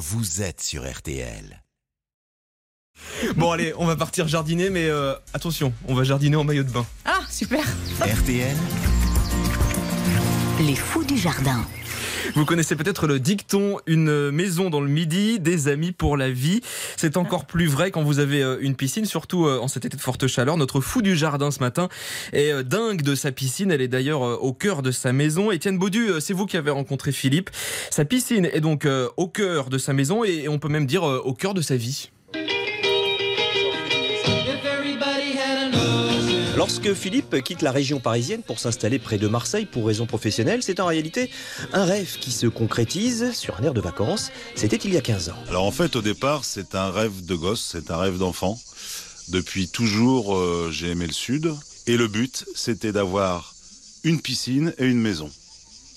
vous 0.00 0.40
êtes 0.40 0.62
sur 0.62 0.90
RTL. 0.90 1.62
Bon 3.36 3.50
allez, 3.50 3.74
on 3.76 3.84
va 3.84 3.96
partir 3.96 4.26
jardiner, 4.28 4.70
mais 4.70 4.88
euh, 4.88 5.14
attention, 5.34 5.74
on 5.88 5.94
va 5.94 6.04
jardiner 6.04 6.36
en 6.36 6.44
maillot 6.44 6.62
de 6.62 6.70
bain. 6.70 6.86
Ah, 7.04 7.20
super 7.28 7.64
RTL, 8.00 8.56
Les 10.60 10.74
fous 10.74 11.04
du 11.04 11.18
jardin. 11.18 11.66
Vous 12.34 12.44
connaissez 12.44 12.76
peut-être 12.76 13.06
le 13.06 13.18
dicton 13.18 13.78
une 13.86 14.30
maison 14.30 14.70
dans 14.70 14.80
le 14.80 14.88
midi, 14.88 15.40
des 15.40 15.68
amis 15.68 15.92
pour 15.92 16.16
la 16.16 16.30
vie. 16.30 16.60
C'est 16.96 17.16
encore 17.16 17.44
plus 17.44 17.66
vrai 17.66 17.90
quand 17.90 18.02
vous 18.02 18.18
avez 18.18 18.42
euh, 18.42 18.58
une 18.60 18.76
piscine, 18.76 19.04
surtout 19.04 19.46
euh, 19.46 19.58
en 19.58 19.68
cet 19.68 19.84
été 19.84 19.96
de 19.96 20.02
forte 20.02 20.26
chaleur. 20.26 20.56
Notre 20.56 20.80
fou 20.80 21.02
du 21.02 21.16
jardin 21.16 21.50
ce 21.50 21.60
matin 21.60 21.88
est 22.32 22.52
euh, 22.52 22.62
dingue 22.62 23.02
de 23.02 23.14
sa 23.14 23.32
piscine. 23.32 23.72
Elle 23.72 23.80
est 23.80 23.88
d'ailleurs 23.88 24.20
au 24.20 24.52
cœur 24.52 24.82
de 24.82 24.90
sa 24.90 25.12
maison. 25.12 25.50
Étienne 25.50 25.78
Baudu, 25.78 26.08
c'est 26.20 26.34
vous 26.34 26.46
qui 26.46 26.56
avez 26.56 26.70
rencontré 26.70 27.12
Philippe. 27.12 27.50
Sa 27.90 28.04
piscine 28.04 28.48
est 28.52 28.60
donc 28.60 28.86
au 29.16 29.28
cœur 29.28 29.70
de 29.70 29.78
sa 29.78 29.92
maison 29.92 30.24
et 30.24 30.48
on 30.48 30.58
peut 30.58 30.68
même 30.68 30.86
dire 30.86 31.02
au 31.02 31.34
cœur 31.34 31.54
de 31.54 31.62
sa 31.62 31.76
vie. 31.76 32.10
Lorsque 36.60 36.92
Philippe 36.92 37.42
quitte 37.42 37.62
la 37.62 37.72
région 37.72 38.00
parisienne 38.00 38.42
pour 38.42 38.58
s'installer 38.58 38.98
près 38.98 39.16
de 39.16 39.26
Marseille 39.28 39.64
pour 39.64 39.86
raisons 39.86 40.04
professionnelles, 40.04 40.62
c'est 40.62 40.78
en 40.78 40.84
réalité 40.84 41.30
un 41.72 41.86
rêve 41.86 42.18
qui 42.20 42.30
se 42.30 42.46
concrétise 42.46 43.32
sur 43.32 43.58
un 43.58 43.62
air 43.62 43.72
de 43.72 43.80
vacances. 43.80 44.30
C'était 44.56 44.76
il 44.76 44.92
y 44.92 44.98
a 44.98 45.00
15 45.00 45.30
ans. 45.30 45.36
Alors 45.48 45.64
en 45.64 45.70
fait, 45.70 45.96
au 45.96 46.02
départ, 46.02 46.44
c'est 46.44 46.74
un 46.74 46.90
rêve 46.90 47.24
de 47.24 47.34
gosse, 47.34 47.66
c'est 47.72 47.90
un 47.90 47.96
rêve 47.96 48.18
d'enfant. 48.18 48.60
Depuis 49.28 49.68
toujours, 49.68 50.36
euh, 50.36 50.68
j'ai 50.70 50.90
aimé 50.90 51.06
le 51.06 51.14
sud. 51.14 51.50
Et 51.86 51.96
le 51.96 52.08
but, 52.08 52.44
c'était 52.54 52.92
d'avoir 52.92 53.54
une 54.04 54.20
piscine 54.20 54.74
et 54.76 54.84
une 54.84 55.00
maison, 55.00 55.30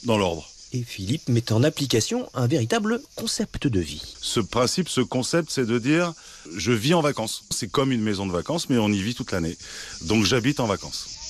dans 0.06 0.18
l'ordre. 0.18 0.50
Et 0.76 0.82
Philippe 0.82 1.30
met 1.30 1.52
en 1.52 1.62
application 1.62 2.28
un 2.34 2.48
véritable 2.48 3.00
concept 3.16 3.68
de 3.68 3.80
vie. 3.80 4.02
Ce 4.20 4.40
principe, 4.40 4.90
ce 4.90 5.02
concept, 5.02 5.52
c'est 5.52 5.68
de 5.68 5.78
dire, 5.78 6.14
je 6.56 6.72
vis 6.72 6.96
en 6.96 7.02
vacances. 7.02 7.44
C'est 7.52 7.72
comme 7.72 7.92
une 7.92 8.02
maison 8.02 8.26
de 8.26 8.32
vacances, 8.32 8.70
mais 8.70 8.80
on 8.80 8.90
y 8.90 9.00
vit 9.00 9.14
toute 9.14 9.32
l'année. 9.32 9.56
Donc 10.02 10.26
j'habite 10.26 10.60
en 10.60 10.66
vacances. 10.66 11.23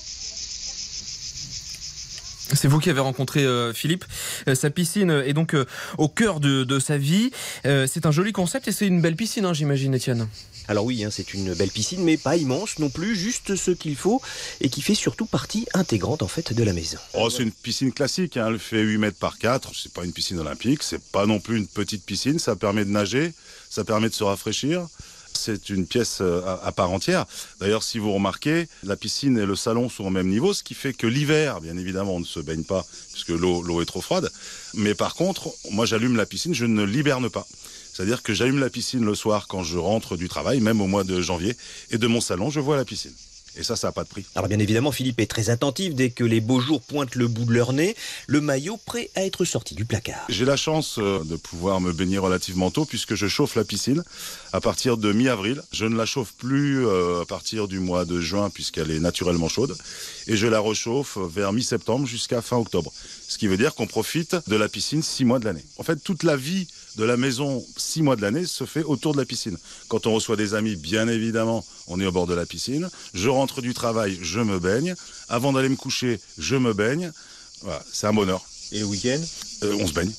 C'est 2.52 2.68
vous 2.68 2.80
qui 2.80 2.90
avez 2.90 3.00
rencontré 3.00 3.46
euh, 3.46 3.74
Philippe. 3.74 4.06
Euh, 4.48 4.56
sa 4.56 4.70
piscine 4.70 5.10
est 5.12 5.34
donc 5.34 5.56
euh, 5.56 5.66
au 5.98 6.10
cœur 6.10 6.40
de, 6.40 6.64
de 6.64 6.80
sa 6.80 6.98
vie. 6.98 7.32
Euh, 7.66 7.88
c'est 7.92 8.06
un 8.06 8.12
joli 8.12 8.32
concept 8.32 8.68
et 8.68 8.72
c'est 8.72 8.86
une 8.86 9.02
belle 9.02 9.16
piscine, 9.16 9.46
hein, 9.46 9.54
j'imagine, 9.54 9.94
Étienne. 9.94 10.28
Alors 10.68 10.86
oui, 10.86 11.04
hein, 11.04 11.10
c'est 11.12 11.34
une 11.34 11.54
belle 11.54 11.72
piscine, 11.72 12.04
mais 12.04 12.18
pas 12.18 12.36
immense 12.38 12.80
non 12.80 12.90
plus, 12.90 13.16
juste 13.16 13.56
ce 13.56 13.72
qu'il 13.72 13.96
faut, 13.96 14.22
et 14.62 14.70
qui 14.70 14.82
fait 14.82 14.96
surtout 14.96 15.26
partie 15.26 15.66
intégrante 15.74 16.22
en 16.22 16.28
fait 16.28 16.54
de 16.54 16.64
la 16.64 16.74
maison. 16.74 16.98
Oh, 17.14 17.30
c'est 17.30 17.44
une 17.44 17.52
piscine 17.52 17.92
classique, 17.92 18.38
hein. 18.38 18.48
elle 18.50 18.60
fait 18.60 18.82
8 18.82 18.98
mètres 18.98 19.20
par 19.20 19.38
4. 19.38 19.72
C'est 19.76 19.92
pas 19.94 20.04
une 20.06 20.14
piscine 20.14 20.40
olympique, 20.40 20.84
c'est 20.84 21.04
pas 21.12 21.26
non 21.26 21.40
plus 21.40 21.58
une 21.58 21.68
petite 21.68 22.06
piscine. 22.06 22.40
Ça 22.40 22.56
permet 22.56 22.86
de 22.86 22.92
nager, 22.92 23.34
ça 23.70 23.84
permet 23.84 24.10
de 24.10 24.14
se 24.14 24.24
rafraîchir. 24.24 24.88
C'est 25.36 25.70
une 25.70 25.86
pièce 25.86 26.20
euh, 26.22 26.42
à, 26.64 26.72
part 26.72 26.92
entière. 26.92 27.26
D'ailleurs, 27.60 27.84
si 27.84 28.00
vous 28.00 28.14
remarquez, 28.14 28.68
la 28.84 28.96
piscine 28.96 29.38
et 29.38 29.46
le 29.46 29.56
salon 29.56 29.90
sont 29.90 30.06
au 30.06 30.10
même 30.10 30.28
niveau, 30.28 30.54
ce 30.54 30.64
qui 30.64 30.74
fait 30.74 30.94
que 30.94 31.08
l'hiver, 31.08 31.62
bien 31.62 31.78
évidemment, 31.78 32.16
on 32.16 32.20
ne 32.20 32.26
se 32.26 32.40
baigne 32.40 32.64
pas 32.64 32.86
puisque 33.12 33.30
l'eau 33.30 33.82
est 33.82 33.86
trop 33.86 34.02
froide. 34.02 34.32
Mais 34.74 34.96
par 34.96 35.16
contre, 35.16 35.54
moi, 35.72 35.86
j'allume 35.86 36.16
la 36.16 36.26
piscine, 36.26 36.54
je 36.54 36.66
ne 36.66 36.84
l'hiberne 36.84 37.30
pas. 37.30 37.48
C'est-à-dire 37.94 38.24
que 38.24 38.34
j'allume 38.34 38.60
la 38.60 38.70
piscine 38.70 39.06
le 39.06 39.14
soir 39.14 39.48
quand 39.48 39.64
je 39.64 39.78
rentre 39.78 40.18
du 40.18 40.28
travail, 40.28 40.62
même 40.62 40.82
au 40.82 40.88
mois 40.88 41.04
de 41.04 41.22
janvier, 41.22 41.56
et 41.92 41.98
de 41.98 42.08
mon 42.08 42.22
salon, 42.22 42.50
je 42.50 42.60
vois 42.60 42.76
la 42.76 42.86
piscine. 42.86 43.14
Et 43.56 43.64
ça, 43.64 43.76
ça 43.76 43.88
n'a 43.88 43.92
pas 43.92 44.04
de 44.04 44.10
prix. 44.10 44.26
Alors 44.36 44.48
bien 44.48 44.60
évidemment, 44.60 44.92
Philippe 44.92 45.20
est 45.20 45.28
très 45.28 45.50
attentif 45.50 45.94
dès 45.94 46.10
que 46.10 46.24
les 46.24 46.42
beaux 46.42 46.60
jours 46.60 46.82
pointent 46.82 47.16
le 47.16 47.28
bout 47.28 47.46
de 47.46 47.54
leur 47.54 47.74
nez, 47.74 47.96
le 48.28 48.42
maillot 48.42 48.78
prêt 48.86 49.10
à 49.16 49.24
être 49.24 49.46
sorti 49.46 49.76
du 49.76 49.86
placard. 49.86 50.26
J'ai 50.30 50.46
la 50.46 50.58
chance 50.58 50.98
euh, 50.98 51.24
de 51.24 51.36
pouvoir 51.36 51.82
me 51.82 51.92
baigner 51.92 52.18
relativement 52.18 52.72
tôt 52.72 52.86
puisque 52.86 53.16
je 53.16 53.28
chauffe 53.28 53.56
la 53.56 53.64
piscine 53.64 54.04
à 54.52 54.62
partir 54.62 54.98
de 54.98 55.12
mi-avril. 55.12 55.62
Je 55.72 55.86
ne 55.86 55.96
la 55.96 56.06
chauffe 56.06 56.34
plus 56.34 56.86
euh, 56.86 57.22
à 57.22 57.26
partir 57.26 57.68
du 57.68 57.80
mois 57.80 58.06
de 58.06 58.20
juin 58.20 58.50
puisqu'elle 58.50 58.92
est 58.92 59.00
naturellement 59.00 59.50
chaude 59.50 59.78
et 60.28 60.36
je 60.36 60.48
la 60.48 60.60
rechauffe 60.60 61.18
vers 61.18 61.54
mi-septembre 61.54 62.08
jusqu'à 62.08 62.42
fin 62.42 62.58
octobre. 62.58 62.92
Ce 63.28 63.38
qui 63.38 63.48
veut 63.48 63.58
dire 63.58 63.76
qu'on 63.76 63.88
profite 63.88 64.36
de 64.48 64.56
la 64.56 64.70
piscine 64.70 65.04
six 65.04 65.26
mois 65.26 65.40
de 65.40 65.46
l'année. 65.46 65.64
En 65.78 65.84
fait, 65.84 65.98
toute 66.04 66.24
la 66.24 66.36
vie 66.36 66.68
de 66.96 67.04
la 67.04 67.18
maison 67.18 67.66
six 67.78 68.02
mois 68.02 68.16
de 68.16 68.22
l'année 68.22 68.46
se 68.46 68.66
fait 68.66 68.84
autour 68.84 69.14
de 69.14 69.20
la 69.20 69.26
piscine. 69.26 69.58
Quand 69.88 70.08
on 70.08 70.14
reçoit 70.14 70.36
des 70.36 70.54
amis, 70.54 70.76
bien 70.76 71.08
évidemment, 71.08 71.66
on 71.88 72.00
est 72.00 72.06
au 72.06 72.12
bord 72.12 72.28
de 72.28 72.34
la 72.34 72.46
piscine. 72.46 72.90
Je 73.14 73.30
rentre 73.30 73.62
du 73.62 73.74
travail, 73.74 74.20
je 74.22 74.40
me 74.40 74.60
baigne. 74.60 74.96
Avant 75.30 75.54
d'aller 75.54 75.70
me 75.70 75.76
coucher, 75.76 76.20
je 76.38 76.56
me 76.56 76.74
baigne. 76.74 77.12
Voilà, 77.62 77.84
c'est 77.92 78.08
un 78.08 78.14
bonheur. 78.14 78.46
Et 78.74 78.80
le 78.80 78.86
week-end 78.86 79.22
Euh, 79.64 79.78
on 79.80 79.88
se 79.88 79.94
baigne. 79.94 80.12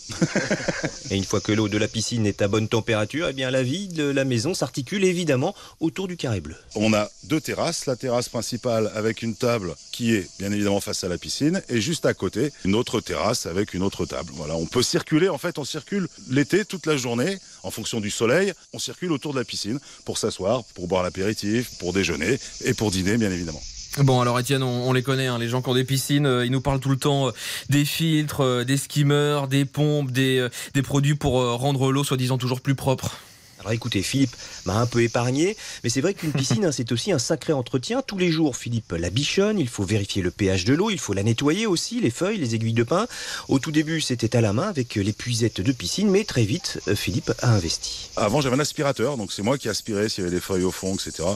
Et 1.11 1.17
une 1.17 1.25
fois 1.25 1.41
que 1.41 1.53
l'eau 1.53 1.69
de 1.69 1.77
la 1.77 1.89
piscine 1.89 2.25
est 2.25 2.41
à 2.41 2.49
bonne 2.49 2.69
température, 2.69 3.29
eh 3.29 3.33
bien 3.35 3.51
la 3.51 3.63
vie 3.63 3.89
de 3.89 4.05
la 4.05 4.25
maison 4.25 4.55
s'articule 4.55 5.05
évidemment 5.05 5.55
autour 5.81 6.09
du 6.09 6.17
carré 6.17 6.41
bleu. 6.41 6.57
On 6.75 6.95
a 6.95 7.11
deux 7.25 7.41
terrasses, 7.41 7.85
la 7.85 7.97
terrasse 7.97 8.31
principale 8.31 8.91
avec 8.95 9.21
une 9.23 9.35
table 9.35 9.75
qui 9.93 10.15
est 10.15 10.27
bien 10.39 10.51
évidemment 10.51 10.81
face 10.81 11.05
à 11.05 11.09
la 11.09 11.19
piscine 11.19 11.61
et 11.69 11.81
juste 11.81 12.07
à 12.07 12.15
côté 12.15 12.53
une 12.65 12.75
autre 12.75 13.01
terrasse 13.01 13.45
avec 13.45 13.75
une 13.75 13.83
autre 13.83 14.07
table. 14.07 14.31
Voilà, 14.35 14.57
on 14.57 14.67
peut 14.67 14.83
circuler 14.83 15.29
en 15.29 15.39
fait, 15.39 15.59
on 15.59 15.65
circule 15.65 16.09
l'été 16.31 16.65
toute 16.65 16.87
la 16.87 16.97
journée 16.97 17.39
en 17.65 17.71
fonction 17.71 18.01
du 18.01 18.11
soleil, 18.11 18.53
on 18.73 18.79
circule 18.79 19.13
autour 19.13 19.35
de 19.35 19.39
la 19.41 19.45
piscine 19.45 19.79
pour 20.07 20.17
s'asseoir, 20.17 20.65
pour 20.75 20.87
boire 20.89 21.03
l'apéritif, 21.03 21.77
pour 21.79 21.93
déjeuner 21.93 22.39
et 22.65 22.73
pour 22.73 22.91
dîner 22.91 23.19
bien 23.19 23.31
évidemment. 23.31 23.63
Bon, 23.99 24.21
alors 24.21 24.41
Étienne, 24.41 24.65
on, 24.65 24.93
les 24.93 25.05
connaît, 25.05 25.29
hein, 25.29 25.39
les 25.39 25.49
gens 25.49 25.63
qui 25.63 25.69
ont 25.69 25.75
des 25.75 25.85
piscines, 25.85 26.27
euh, 26.27 26.45
ils 26.45 26.51
nous 26.51 26.61
parlent 26.61 26.81
tout 26.81 26.89
le 26.89 26.97
temps 26.97 27.29
euh, 27.29 27.31
des 27.69 27.85
filtres, 27.85 28.41
euh, 28.43 28.65
des 28.65 28.77
skimmers, 28.77 29.43
des 29.49 29.65
pompes, 29.65 30.11
des, 30.11 30.49
des 30.75 30.83
produits 30.83 31.15
pour 31.15 31.35
rendre 31.57 31.93
l'eau 31.93 32.03
soi-disant 32.03 32.37
toujours 32.37 32.61
plus 32.61 32.75
propre. 32.75 33.19
Alors 33.65 33.73
écoutez, 33.73 34.03
Philippe 34.03 34.37
m'a 34.67 34.75
un 34.77 34.85
peu 34.87 35.03
épargné, 35.03 35.57
mais 35.83 35.89
c'est 35.89 36.03
vrai 36.03 36.13
qu'une 36.13 36.33
piscine, 36.35 36.67
hein, 36.67 36.73
c'est 36.73 36.93
aussi 36.93 37.13
un 37.13 37.19
sacré 37.19 37.55
entretien. 37.55 38.03
Tous 38.03 38.19
les 38.19 38.31
jours, 38.31 38.57
Philippe 38.57 38.93
la 38.93 39.09
bichonne, 39.09 39.59
il 39.59 39.69
faut 39.69 39.85
vérifier 39.85 40.21
le 40.21 40.31
pH 40.31 40.67
de 40.67 40.75
l'eau, 40.75 40.91
il 40.91 40.99
faut 40.99 41.15
la 41.15 41.23
nettoyer 41.23 41.67
aussi, 41.67 41.99
les 42.01 42.11
feuilles, 42.11 42.37
les 42.37 42.55
aiguilles 42.55 42.75
de 42.75 42.83
pin. 42.83 43.07
Au 43.49 43.59
tout 43.59 43.71
début, 43.73 44.03
c'était 44.03 44.37
à 44.37 44.43
la 44.43 44.53
main 44.53 44.69
avec 44.69 44.97
l'épuisette 44.97 45.63
de 45.63 45.73
piscine, 45.73 46.11
mais 46.11 46.25
très 46.25 46.45
vite, 46.45 46.79
euh, 46.89 46.95
Philippe 46.95 47.33
a 47.41 47.55
investi. 47.55 48.11
Avant, 48.17 48.43
j'avais 48.43 48.57
un 48.57 48.61
aspirateur, 48.61 49.17
donc 49.17 49.33
c'est 49.33 49.43
moi 49.43 49.57
qui 49.57 49.71
aspirais 49.71 50.11
s'il 50.11 50.25
y 50.25 50.27
avait 50.27 50.37
des 50.37 50.43
feuilles 50.43 50.65
au 50.65 50.71
fond, 50.71 50.95
etc. 50.95 51.27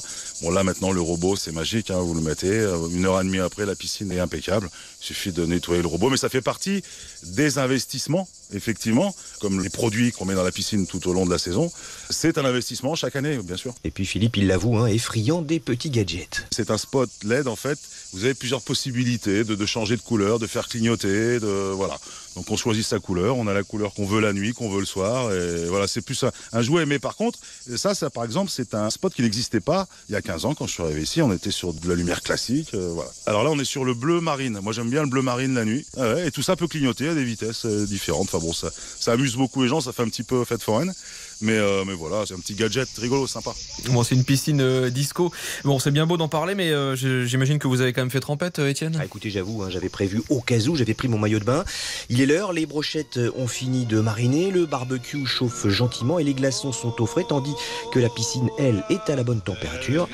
Bon, 0.42 0.50
là, 0.50 0.62
maintenant, 0.64 0.92
le 0.92 1.00
robot, 1.00 1.34
c'est 1.36 1.52
magique, 1.52 1.90
hein, 1.90 1.98
vous 2.00 2.12
le 2.14 2.20
mettez. 2.20 2.48
euh, 2.50 2.88
Une 2.90 3.06
heure 3.06 3.18
et 3.20 3.24
demie 3.24 3.38
après, 3.40 3.64
la 3.64 3.74
piscine 3.74 4.12
est 4.12 4.20
impeccable. 4.20 4.68
Il 5.00 5.04
suffit 5.06 5.32
de 5.32 5.46
nettoyer 5.46 5.80
le 5.80 5.88
robot, 5.88 6.10
mais 6.10 6.18
ça 6.18 6.28
fait 6.28 6.42
partie 6.42 6.82
des 7.22 7.56
investissements, 7.58 8.28
effectivement, 8.52 9.14
comme 9.40 9.62
les 9.62 9.70
produits 9.70 10.12
qu'on 10.12 10.24
met 10.24 10.34
dans 10.34 10.42
la 10.42 10.52
piscine 10.52 10.86
tout 10.86 11.08
au 11.08 11.12
long 11.12 11.26
de 11.26 11.30
la 11.30 11.38
saison. 11.38 11.70
C'est 12.10 12.38
un 12.38 12.44
investissement 12.44 12.94
chaque 12.94 13.16
année, 13.16 13.38
bien 13.38 13.56
sûr. 13.56 13.74
Et 13.84 13.90
puis 13.90 14.06
Philippe, 14.06 14.36
il 14.36 14.46
l'avoue, 14.46 14.76
hein, 14.76 14.88
friand 14.98 15.42
des 15.42 15.60
petits 15.60 15.90
gadgets. 15.90 16.46
C'est 16.50 16.70
un 16.70 16.78
spot 16.78 17.10
LED, 17.24 17.48
en 17.48 17.56
fait. 17.56 17.78
Vous 18.12 18.24
avez 18.24 18.34
plusieurs 18.34 18.62
possibilités 18.62 19.44
de, 19.44 19.66
changer 19.66 19.96
de 19.96 20.02
couleur, 20.02 20.38
de 20.38 20.46
faire 20.46 20.68
clignoter, 20.68 21.40
de, 21.40 21.72
voilà. 21.74 21.98
Donc 22.36 22.50
on 22.50 22.56
choisit 22.56 22.86
sa 22.86 23.00
couleur, 23.00 23.36
on 23.36 23.46
a 23.48 23.52
la 23.52 23.64
couleur 23.64 23.92
qu'on 23.92 24.06
veut 24.06 24.20
la 24.20 24.32
nuit, 24.32 24.52
qu'on 24.54 24.70
veut 24.70 24.80
le 24.80 24.86
soir, 24.86 25.32
et 25.32 25.66
voilà, 25.66 25.88
c'est 25.88 26.00
plus 26.00 26.22
un, 26.22 26.30
un 26.52 26.62
jouet. 26.62 26.86
Mais 26.86 26.98
par 26.98 27.16
contre, 27.16 27.38
ça, 27.76 27.94
ça 27.94 28.10
par 28.10 28.24
exemple, 28.24 28.50
c'est 28.50 28.74
un 28.74 28.90
spot 28.90 29.12
qui 29.12 29.22
n'existait 29.22 29.60
pas 29.60 29.86
il 30.08 30.12
y 30.12 30.16
a 30.16 30.22
15 30.22 30.44
ans 30.44 30.54
quand 30.54 30.66
je 30.66 30.72
suis 30.72 30.82
arrivé 30.82 31.02
ici. 31.02 31.20
On 31.20 31.32
était 31.32 31.50
sur 31.50 31.74
de 31.74 31.88
la 31.88 31.94
lumière 31.94 32.22
classique, 32.22 32.74
euh, 32.74 32.90
voilà. 32.94 33.10
Alors 33.26 33.44
là, 33.44 33.50
on 33.50 33.58
est 33.58 33.64
sur 33.64 33.84
le 33.84 33.94
bleu 33.94 34.20
marine. 34.20 34.60
Moi, 34.62 34.72
j'aime 34.72 34.90
bien 34.90 35.02
le 35.02 35.08
bleu 35.08 35.22
marine 35.22 35.54
la 35.54 35.64
nuit. 35.64 35.84
Ah 35.96 36.24
et 36.24 36.30
tout 36.30 36.42
ça 36.42 36.56
peut 36.56 36.68
clignoter 36.68 37.08
à 37.08 37.14
des 37.14 37.24
vitesses 37.24 37.66
euh, 37.66 37.86
différentes. 37.86 38.28
Enfin 38.32 38.38
bon, 38.38 38.52
ça, 38.52 38.70
ça 38.98 39.12
amuse 39.12 39.36
beaucoup 39.36 39.62
les 39.62 39.68
gens, 39.68 39.80
ça 39.80 39.92
fait 39.92 40.02
un 40.02 40.08
petit 40.08 40.22
peu 40.22 40.44
fête 40.44 40.62
foraine. 40.62 40.94
Mais, 41.40 41.52
euh, 41.52 41.84
mais 41.86 41.94
voilà, 41.94 42.24
c'est 42.26 42.34
un 42.34 42.38
petit 42.38 42.54
gadget 42.54 42.88
rigolo, 42.98 43.26
sympa. 43.26 43.54
Bon, 43.90 44.02
c'est 44.02 44.14
une 44.14 44.24
piscine 44.24 44.60
euh, 44.60 44.90
disco. 44.90 45.30
Bon, 45.64 45.78
c'est 45.78 45.92
bien 45.92 46.06
beau 46.06 46.16
d'en 46.16 46.28
parler, 46.28 46.54
mais 46.54 46.70
euh, 46.70 46.96
j'imagine 47.26 47.58
que 47.58 47.68
vous 47.68 47.80
avez 47.80 47.92
quand 47.92 48.00
même 48.00 48.10
fait 48.10 48.20
trempette, 48.20 48.58
euh, 48.58 48.68
Étienne 48.68 48.96
Ah, 49.00 49.04
écoutez, 49.04 49.30
j'avoue, 49.30 49.62
hein, 49.62 49.68
j'avais 49.70 49.88
prévu 49.88 50.22
au 50.30 50.40
cas 50.40 50.58
où, 50.58 50.74
j'avais 50.74 50.94
pris 50.94 51.06
mon 51.08 51.18
maillot 51.18 51.38
de 51.38 51.44
bain. 51.44 51.64
Il 52.08 52.20
est 52.20 52.26
l'heure, 52.26 52.52
les 52.52 52.66
brochettes 52.66 53.20
ont 53.36 53.46
fini 53.46 53.86
de 53.86 54.00
mariner, 54.00 54.50
le 54.50 54.66
barbecue 54.66 55.26
chauffe 55.26 55.68
gentiment 55.68 56.18
et 56.18 56.24
les 56.24 56.34
glaçons 56.34 56.72
sont 56.72 57.00
au 57.00 57.06
frais, 57.06 57.24
tandis 57.28 57.54
que 57.92 58.00
la 58.00 58.08
piscine, 58.08 58.48
elle, 58.58 58.84
est 58.90 59.08
à 59.10 59.16
la 59.16 59.22
bonne 59.22 59.40
température. 59.40 60.08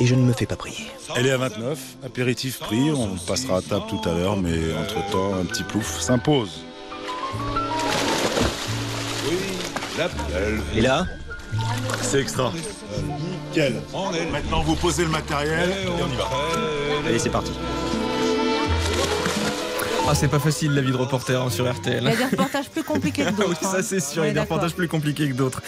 Et 0.00 0.06
je 0.06 0.14
ne 0.14 0.22
me 0.22 0.32
fais 0.32 0.46
pas 0.46 0.56
prier. 0.56 0.86
Elle 1.14 1.26
est 1.26 1.30
à 1.30 1.36
29, 1.36 1.78
apéritif 2.04 2.58
pris, 2.58 2.90
on 2.90 3.16
passera 3.16 3.58
à 3.58 3.62
table 3.62 3.84
tout 3.88 4.08
à 4.08 4.12
l'heure, 4.14 4.36
mais 4.36 4.58
entre-temps, 4.74 5.34
un 5.34 5.44
petit 5.44 5.62
plouf 5.62 6.00
s'impose. 6.00 6.64
Et 10.74 10.80
là 10.80 11.06
C'est 12.02 12.20
extra. 12.20 12.52
Nickel. 13.48 13.80
Maintenant, 14.32 14.62
vous 14.62 14.74
posez 14.74 15.04
le 15.04 15.10
matériel 15.10 15.70
et 15.70 15.88
on 15.88 16.08
y 16.12 16.16
va. 16.16 16.28
Allez, 17.06 17.18
c'est 17.18 17.30
parti. 17.30 17.52
Ah, 20.06 20.14
c'est 20.14 20.28
pas 20.28 20.38
facile 20.38 20.74
la 20.74 20.82
vie 20.82 20.92
de 20.92 20.96
reporter 20.96 21.40
hein, 21.40 21.48
sur 21.48 21.70
RTL. 21.72 22.02
Il 22.02 22.10
y 22.10 22.12
a 22.12 22.16
des 22.16 22.24
reportages 22.24 22.68
plus 22.68 22.82
compliqués 22.82 23.24
que 23.24 23.30
Oui, 23.38 23.46
d'autres. 23.46 23.60
ça 23.62 23.78
hein. 23.78 23.82
c'est 23.82 24.00
sûr, 24.00 24.22
On 24.22 24.24
il 24.24 24.28
y 24.28 24.30
a 24.30 24.34
des 24.34 24.40
reportages 24.40 24.74
plus 24.74 24.88
compliqués 24.88 25.28
que 25.28 25.34
d'autres. 25.34 25.62